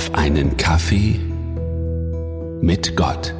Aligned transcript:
auf 0.00 0.14
einen 0.14 0.56
Kaffee 0.56 1.20
mit 2.62 2.96
Gott. 2.96 3.34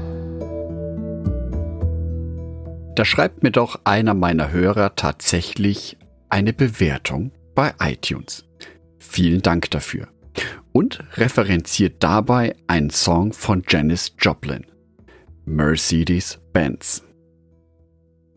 Da 2.96 3.04
schreibt 3.06 3.42
mir 3.42 3.50
doch 3.50 3.80
einer 3.84 4.12
meiner 4.12 4.52
Hörer 4.52 4.94
tatsächlich 4.94 5.96
eine 6.28 6.52
Bewertung 6.52 7.32
bei 7.54 7.72
iTunes. 7.80 8.44
Vielen 8.98 9.40
Dank 9.40 9.70
dafür. 9.70 10.08
Und 10.72 11.02
referenziert 11.14 12.02
dabei 12.02 12.54
einen 12.66 12.90
Song 12.90 13.32
von 13.32 13.62
Janis 13.66 14.14
Joplin, 14.18 14.66
Mercedes-Benz. 15.46 17.04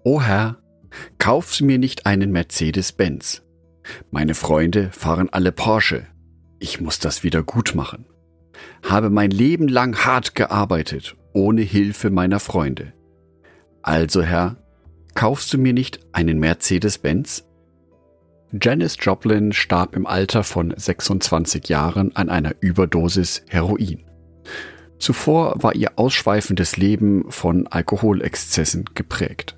O 0.05 0.21
Herr, 0.21 0.59
kauf 1.17 1.59
mir 1.59 1.77
nicht 1.77 2.05
einen 2.05 2.31
Mercedes-Benz. 2.31 3.41
Meine 4.11 4.33
Freunde 4.33 4.91
fahren 4.91 5.27
alle 5.29 5.51
Porsche. 5.51 6.07
Ich 6.59 6.79
muss 6.79 6.99
das 6.99 7.23
wieder 7.23 7.43
gut 7.43 7.75
machen. 7.75 8.05
Habe 8.83 9.09
mein 9.09 9.31
Leben 9.31 9.67
lang 9.67 10.05
hart 10.05 10.35
gearbeitet, 10.35 11.15
ohne 11.33 11.61
Hilfe 11.61 12.09
meiner 12.09 12.39
Freunde. 12.39 12.93
Also 13.81 14.21
Herr, 14.21 14.57
kaufst 15.15 15.53
du 15.53 15.57
mir 15.57 15.73
nicht 15.73 15.99
einen 16.11 16.39
Mercedes-Benz? 16.39 17.45
Janis 18.61 18.97
Joplin 18.99 19.51
starb 19.51 19.95
im 19.95 20.05
Alter 20.05 20.43
von 20.43 20.73
26 20.75 21.69
Jahren 21.69 22.15
an 22.15 22.29
einer 22.29 22.53
Überdosis 22.59 23.43
Heroin. 23.47 24.03
Zuvor 24.99 25.61
war 25.61 25.75
ihr 25.75 25.93
ausschweifendes 25.95 26.77
Leben 26.77 27.29
von 27.29 27.67
Alkoholexzessen 27.67 28.85
geprägt. 28.93 29.57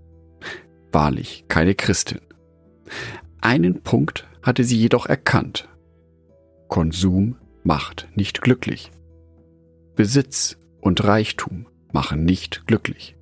Wahrlich 0.91 1.46
keine 1.49 1.76
Christin. 1.76 2.21
Einen 3.41 3.82
Punkt 3.82 4.26
hatte 4.41 4.63
sie 4.63 4.77
jedoch 4.77 5.05
erkannt. 5.05 5.68
Konsum 6.68 7.35
macht 7.65 8.07
nicht 8.15 8.41
glücklich. 8.41 8.91
Besitz 9.95 10.57
und 10.81 11.03
Reichtum 11.03 11.67
machen 11.91 12.23
nicht 12.23 12.67
glücklich. 12.67 13.17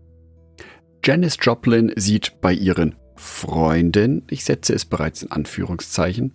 Janis 1.04 1.38
Joplin 1.42 1.92
sieht 1.96 2.42
bei 2.42 2.54
ihren 2.54 2.96
Freunden, 3.16 4.24
ich 4.30 4.44
setze 4.44 4.74
es 4.74 4.86
bereits 4.86 5.24
in 5.24 5.32
Anführungszeichen, 5.32 6.34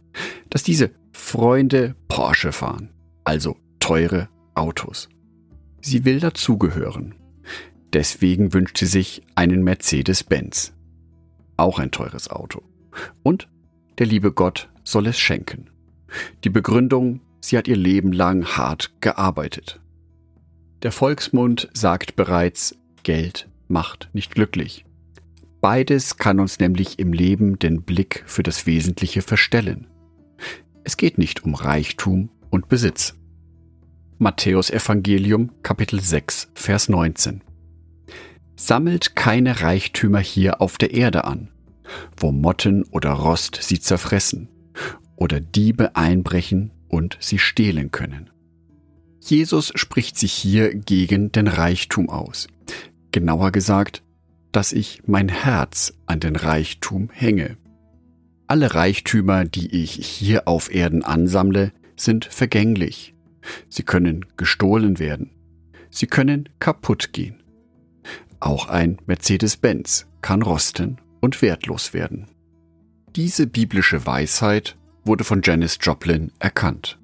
dass 0.48 0.62
diese 0.62 0.90
Freunde 1.12 1.96
Porsche 2.08 2.52
fahren, 2.52 2.90
also 3.24 3.56
teure 3.78 4.28
Autos. 4.54 5.08
Sie 5.80 6.04
will 6.04 6.20
dazugehören. 6.20 7.14
Deswegen 7.92 8.52
wünscht 8.52 8.78
sie 8.78 8.86
sich 8.86 9.22
einen 9.34 9.62
Mercedes-Benz. 9.64 10.74
Auch 11.56 11.78
ein 11.78 11.90
teures 11.90 12.30
Auto. 12.30 12.62
Und 13.22 13.48
der 13.98 14.06
liebe 14.06 14.32
Gott 14.32 14.70
soll 14.84 15.06
es 15.06 15.18
schenken. 15.18 15.70
Die 16.44 16.50
Begründung, 16.50 17.20
sie 17.40 17.56
hat 17.56 17.68
ihr 17.68 17.76
Leben 17.76 18.12
lang 18.12 18.44
hart 18.44 19.00
gearbeitet. 19.00 19.80
Der 20.82 20.92
Volksmund 20.92 21.68
sagt 21.72 22.16
bereits, 22.16 22.76
Geld 23.02 23.48
macht 23.68 24.10
nicht 24.12 24.34
glücklich. 24.34 24.84
Beides 25.60 26.18
kann 26.18 26.38
uns 26.38 26.60
nämlich 26.60 26.98
im 26.98 27.12
Leben 27.12 27.58
den 27.58 27.82
Blick 27.82 28.22
für 28.26 28.44
das 28.44 28.66
Wesentliche 28.66 29.22
verstellen. 29.22 29.88
Es 30.84 30.96
geht 30.96 31.18
nicht 31.18 31.44
um 31.44 31.54
Reichtum 31.54 32.30
und 32.50 32.68
Besitz. 32.68 33.14
Matthäus 34.18 34.70
Evangelium 34.70 35.50
Kapitel 35.62 36.00
6 36.00 36.50
Vers 36.54 36.88
19 36.88 37.42
Sammelt 38.56 39.14
keine 39.14 39.60
Reichtümer 39.60 40.20
hier 40.20 40.60
auf 40.60 40.78
der 40.78 40.92
Erde 40.92 41.24
an, 41.24 41.48
wo 42.16 42.32
Motten 42.32 42.84
oder 42.90 43.10
Rost 43.12 43.58
sie 43.62 43.80
zerfressen 43.80 44.48
oder 45.16 45.40
Diebe 45.40 45.94
einbrechen 45.96 46.72
und 46.88 47.16
sie 47.20 47.38
stehlen 47.38 47.90
können. 47.90 48.30
Jesus 49.20 49.72
spricht 49.74 50.16
sich 50.18 50.32
hier 50.32 50.74
gegen 50.74 51.32
den 51.32 51.48
Reichtum 51.48 52.08
aus. 52.08 52.48
Genauer 53.12 53.52
gesagt, 53.52 54.02
dass 54.52 54.72
ich 54.72 55.02
mein 55.06 55.28
Herz 55.28 55.92
an 56.06 56.20
den 56.20 56.36
Reichtum 56.36 57.10
hänge. 57.12 57.56
Alle 58.46 58.74
Reichtümer, 58.74 59.44
die 59.44 59.82
ich 59.82 59.92
hier 59.92 60.48
auf 60.48 60.74
Erden 60.74 61.04
ansammle, 61.04 61.72
sind 61.96 62.24
vergänglich. 62.24 63.14
Sie 63.68 63.82
können 63.82 64.24
gestohlen 64.38 64.98
werden. 64.98 65.30
Sie 65.90 66.06
können 66.06 66.48
kaputt 66.58 67.12
gehen. 67.12 67.42
Auch 68.40 68.68
ein 68.68 68.98
Mercedes-Benz 69.06 70.06
kann 70.22 70.40
rosten 70.40 70.98
und 71.20 71.42
wertlos 71.42 71.92
werden. 71.92 72.28
Diese 73.16 73.46
biblische 73.46 74.06
Weisheit 74.06 74.77
wurde 75.08 75.24
von 75.24 75.40
Janis 75.42 75.78
Joplin 75.80 76.30
erkannt. 76.38 76.98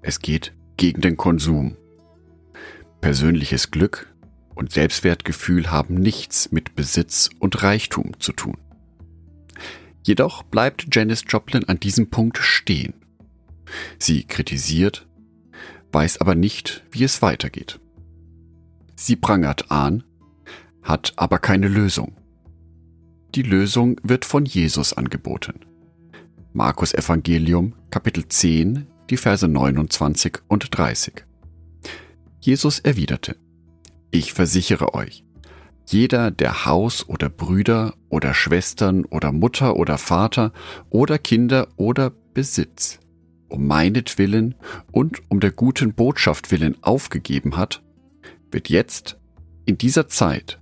Es 0.00 0.20
geht 0.20 0.54
gegen 0.78 1.02
den 1.02 1.18
Konsum. 1.18 1.76
Persönliches 3.02 3.70
Glück 3.70 4.14
und 4.54 4.72
Selbstwertgefühl 4.72 5.70
haben 5.70 5.96
nichts 5.96 6.50
mit 6.52 6.74
Besitz 6.74 7.28
und 7.38 7.62
Reichtum 7.62 8.18
zu 8.20 8.32
tun. 8.32 8.56
Jedoch 10.02 10.44
bleibt 10.44 10.86
Janis 10.94 11.24
Joplin 11.28 11.64
an 11.64 11.80
diesem 11.80 12.08
Punkt 12.08 12.38
stehen. 12.38 12.94
Sie 13.98 14.22
kritisiert, 14.24 15.06
weiß 15.92 16.20
aber 16.20 16.36
nicht, 16.36 16.84
wie 16.92 17.04
es 17.04 17.20
weitergeht. 17.22 17.80
Sie 18.94 19.16
prangert 19.16 19.70
an, 19.70 20.04
hat 20.82 21.12
aber 21.16 21.38
keine 21.38 21.68
Lösung. 21.68 22.16
Die 23.34 23.42
Lösung 23.42 24.00
wird 24.04 24.24
von 24.24 24.46
Jesus 24.46 24.92
angeboten. 24.92 25.60
Markus 26.56 26.94
Evangelium 26.94 27.74
Kapitel 27.90 28.26
10, 28.26 28.86
die 29.10 29.18
Verse 29.18 29.46
29 29.46 30.38
und 30.48 30.66
30. 30.70 31.26
Jesus 32.40 32.78
erwiderte, 32.78 33.36
Ich 34.10 34.32
versichere 34.32 34.94
euch, 34.94 35.22
jeder, 35.86 36.30
der 36.30 36.64
Haus 36.64 37.06
oder 37.10 37.28
Brüder 37.28 37.92
oder 38.08 38.32
Schwestern 38.32 39.04
oder 39.04 39.32
Mutter 39.32 39.76
oder 39.76 39.98
Vater 39.98 40.54
oder 40.88 41.18
Kinder 41.18 41.68
oder 41.76 42.08
Besitz 42.08 43.00
um 43.50 43.66
meinetwillen 43.66 44.54
und 44.90 45.20
um 45.28 45.40
der 45.40 45.50
guten 45.50 45.92
Botschaft 45.92 46.50
willen 46.52 46.82
aufgegeben 46.82 47.58
hat, 47.58 47.82
wird 48.50 48.70
jetzt 48.70 49.18
in 49.66 49.76
dieser 49.76 50.08
Zeit 50.08 50.58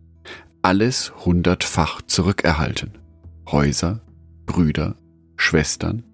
alles 0.60 1.12
hundertfach 1.24 2.02
zurückerhalten. 2.02 2.98
Häuser, 3.46 4.00
Brüder, 4.44 4.96
Schwestern, 5.36 6.04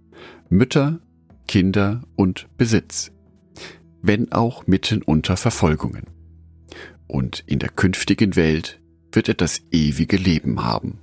Mütter, 0.49 1.01
Kinder 1.47 2.03
und 2.17 2.49
Besitz, 2.57 3.13
wenn 4.03 4.33
auch 4.33 4.67
mitten 4.67 5.03
unter 5.03 5.37
Verfolgungen. 5.37 6.07
Und 7.07 7.43
in 7.47 7.59
der 7.59 7.71
künftigen 7.71 8.37
Welt 8.37 8.81
wird 9.13 9.29
er 9.29 9.35
das 9.35 9.63
ewige 9.71 10.17
Leben 10.17 10.63
haben. 10.63 10.99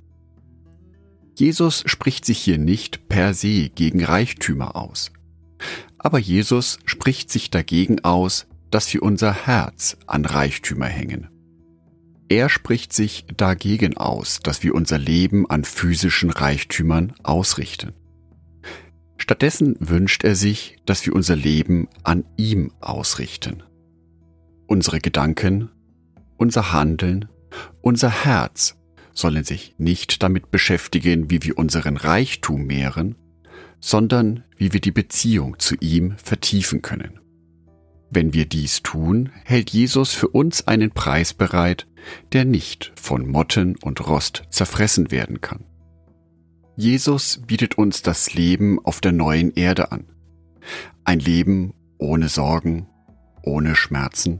Jesus 1.34 1.84
spricht 1.86 2.24
sich 2.24 2.38
hier 2.38 2.58
nicht 2.58 3.08
per 3.08 3.34
se 3.34 3.68
gegen 3.68 4.02
Reichtümer 4.02 4.74
aus. 4.74 5.12
Aber 5.98 6.18
Jesus 6.18 6.78
spricht 6.84 7.30
sich 7.30 7.50
dagegen 7.50 8.04
aus, 8.04 8.46
dass 8.70 8.92
wir 8.92 9.02
unser 9.02 9.32
Herz 9.46 9.96
an 10.06 10.24
Reichtümer 10.24 10.86
hängen. 10.86 11.28
Er 12.28 12.48
spricht 12.48 12.92
sich 12.92 13.24
dagegen 13.36 13.96
aus, 13.96 14.40
dass 14.40 14.62
wir 14.62 14.74
unser 14.74 14.98
Leben 14.98 15.48
an 15.48 15.64
physischen 15.64 16.30
Reichtümern 16.30 17.14
ausrichten. 17.22 17.92
Stattdessen 19.28 19.76
wünscht 19.78 20.24
er 20.24 20.34
sich, 20.34 20.78
dass 20.86 21.04
wir 21.04 21.14
unser 21.14 21.36
Leben 21.36 21.86
an 22.02 22.24
ihm 22.38 22.72
ausrichten. 22.80 23.62
Unsere 24.66 25.00
Gedanken, 25.00 25.68
unser 26.38 26.72
Handeln, 26.72 27.28
unser 27.82 28.08
Herz 28.08 28.78
sollen 29.12 29.44
sich 29.44 29.74
nicht 29.76 30.22
damit 30.22 30.50
beschäftigen, 30.50 31.28
wie 31.30 31.42
wir 31.42 31.58
unseren 31.58 31.98
Reichtum 31.98 32.64
mehren, 32.64 33.16
sondern 33.80 34.44
wie 34.56 34.72
wir 34.72 34.80
die 34.80 34.92
Beziehung 34.92 35.58
zu 35.58 35.74
ihm 35.78 36.16
vertiefen 36.16 36.80
können. 36.80 37.20
Wenn 38.08 38.32
wir 38.32 38.46
dies 38.46 38.82
tun, 38.82 39.28
hält 39.44 39.68
Jesus 39.68 40.14
für 40.14 40.28
uns 40.28 40.66
einen 40.66 40.90
Preis 40.90 41.34
bereit, 41.34 41.86
der 42.32 42.46
nicht 42.46 42.94
von 42.98 43.28
Motten 43.28 43.76
und 43.76 44.06
Rost 44.06 44.44
zerfressen 44.48 45.10
werden 45.10 45.42
kann. 45.42 45.67
Jesus 46.80 47.40
bietet 47.44 47.76
uns 47.76 48.02
das 48.02 48.34
Leben 48.34 48.78
auf 48.84 49.00
der 49.00 49.10
neuen 49.10 49.52
Erde 49.54 49.90
an. 49.90 50.04
Ein 51.02 51.18
Leben 51.18 51.74
ohne 51.98 52.28
Sorgen, 52.28 52.86
ohne 53.42 53.74
Schmerzen. 53.74 54.38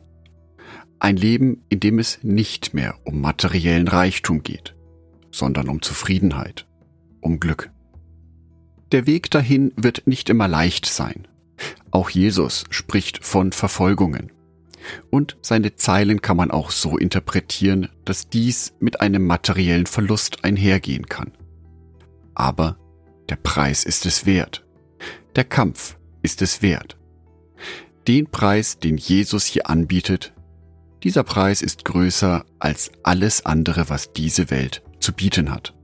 Ein 1.01 1.17
Leben, 1.17 1.65
in 1.69 1.81
dem 1.81 1.99
es 1.99 2.21
nicht 2.23 2.75
mehr 2.75 2.95
um 3.03 3.21
materiellen 3.21 3.89
Reichtum 3.89 4.45
geht, 4.45 4.77
sondern 5.33 5.69
um 5.69 5.83
Zufriedenheit, 5.83 6.69
um 7.21 7.41
Glück. 7.41 7.73
Der 8.93 9.09
Weg 9.09 9.33
dahin 9.33 9.73
wird 9.75 10.07
nicht 10.07 10.31
immer 10.31 10.47
leicht 10.47 10.87
sein. 10.87 11.27
Auch 11.91 12.09
Jesus 12.09 12.67
spricht 12.71 13.25
von 13.25 13.51
Verfolgungen. 13.51 14.31
Und 15.11 15.37
seine 15.43 15.75
Zeilen 15.75 16.23
kann 16.23 16.37
man 16.37 16.53
auch 16.53 16.71
so 16.71 16.99
interpretieren, 16.99 17.89
dass 18.05 18.29
dies 18.29 18.75
mit 18.79 19.01
einem 19.01 19.27
materiellen 19.27 19.87
Verlust 19.87 20.45
einhergehen 20.45 21.07
kann. 21.07 21.33
Aber 22.39 22.79
der 23.29 23.37
Preis 23.37 23.85
ist 23.85 24.07
es 24.07 24.25
wert. 24.25 24.65
Der 25.37 25.45
Kampf 25.45 25.99
ist 26.23 26.41
es 26.41 26.63
wert. 26.63 26.97
den 28.07 28.31
Preis, 28.31 28.79
den 28.79 28.97
Jesus 28.97 29.45
hier 29.45 29.69
anbietet, 29.69 30.33
dieser 31.03 31.25
Preis 31.25 31.61
ist 31.61 31.85
größer 31.85 32.45
als 32.59 32.91
alles 33.03 33.45
andere, 33.45 33.91
was 33.91 34.13
diese 34.15 34.51
Welt 34.51 34.83
zu 34.99 35.13
bieten 35.13 35.51
hat. 35.51 35.75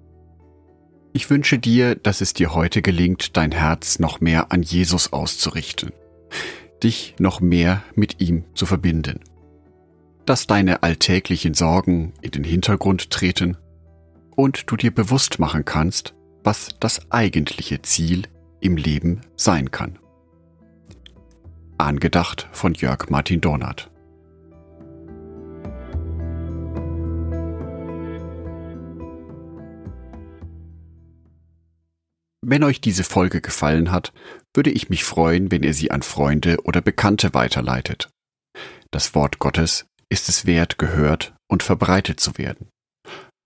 Ich 1.13 1.29
wünsche 1.29 1.59
dir, 1.59 1.95
dass 1.95 2.23
es 2.23 2.33
dir 2.33 2.55
heute 2.55 2.83
gelingt, 2.83 3.37
dein 3.37 3.53
Herz 3.53 3.99
noch 3.99 4.21
mehr 4.21 4.51
an 4.51 4.63
Jesus 4.63 5.13
auszurichten, 5.13 5.93
dich 6.83 7.15
noch 7.19 7.41
mehr 7.41 7.85
mit 7.95 8.21
ihm 8.21 8.45
zu 8.55 8.65
verbinden, 8.65 9.21
dass 10.25 10.47
deine 10.47 10.83
alltäglichen 10.83 11.55
Sorgen 11.55 12.15
in 12.23 12.31
den 12.31 12.45
Hintergrund 12.45 13.11
treten 13.11 13.57
und 14.35 14.71
du 14.71 14.77
dir 14.77 14.93
bewusst 14.93 15.39
machen 15.39 15.65
kannst, 15.65 16.15
was 16.45 16.69
das 16.79 17.11
eigentliche 17.11 17.83
Ziel 17.83 18.29
im 18.61 18.77
Leben 18.77 19.23
sein 19.35 19.71
kann. 19.71 19.99
Angedacht 21.79 22.49
von 22.53 22.75
Jörg 22.75 23.11
Martin 23.11 23.41
Donat. 23.41 23.91
Wenn 32.47 32.63
euch 32.63 32.83
diese 32.83 33.05
Folge 33.05 33.41
gefallen 33.41 33.91
hat, 33.91 34.13
würde 34.53 34.71
ich 34.71 34.91
mich 34.91 35.03
freuen, 35.03 35.51
wenn 35.51 35.63
ihr 35.63 35.73
sie 35.73 35.91
an 35.91 36.03
Freunde 36.03 36.59
oder 36.65 36.83
Bekannte 36.83 37.33
weiterleitet. 37.33 38.11
Das 38.91 39.15
Wort 39.15 39.39
Gottes 39.39 39.87
ist 40.11 40.29
es 40.29 40.45
wert, 40.45 40.79
gehört 40.79 41.35
und 41.49 41.63
verbreitet 41.63 42.21
zu 42.21 42.37
werden. 42.37 42.69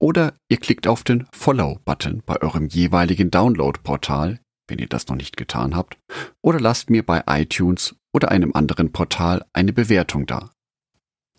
Oder 0.01 0.35
ihr 0.49 0.59
klickt 0.59 0.87
auf 0.87 1.03
den 1.03 1.27
Follow-Button 1.33 2.23
bei 2.25 2.41
eurem 2.41 2.69
jeweiligen 2.69 3.31
Download-Portal, 3.31 4.41
wenn 4.69 4.79
ihr 4.79 4.87
das 4.87 5.09
noch 5.09 5.17
nicht 5.17 5.37
getan 5.37 5.75
habt, 5.75 5.99
oder 6.41 6.61
lasst 6.61 6.89
mir 6.91 7.05
bei 7.05 7.25
iTunes 7.27 7.97
oder 8.13 8.31
einem 8.31 8.53
anderen 8.55 8.93
Portal 8.93 9.45
eine 9.53 9.73
Bewertung 9.73 10.27
da. 10.27 10.51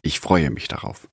Ich 0.02 0.20
freue 0.20 0.50
mich 0.50 0.68
darauf. 0.68 1.10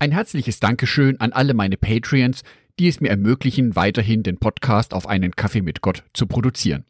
Ein 0.00 0.12
herzliches 0.12 0.60
Dankeschön 0.60 1.20
an 1.20 1.32
alle 1.32 1.54
meine 1.54 1.76
Patreons, 1.76 2.42
die 2.78 2.88
es 2.88 3.00
mir 3.00 3.10
ermöglichen, 3.10 3.76
weiterhin 3.76 4.22
den 4.22 4.38
Podcast 4.38 4.94
auf 4.94 5.06
einen 5.06 5.36
Kaffee 5.36 5.62
mit 5.62 5.82
Gott 5.82 6.04
zu 6.14 6.26
produzieren. 6.26 6.84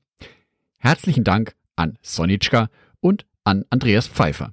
Herzlichen 0.78 1.24
Dank 1.24 1.54
an 1.76 1.98
Sonitschka 2.02 2.70
und 3.00 3.26
an 3.44 3.64
Andreas 3.68 4.06
Pfeiffer. 4.06 4.52